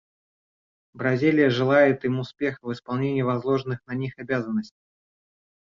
[0.95, 4.81] Бразилия желает им успеха в исполнении возложенных на них обязанностей.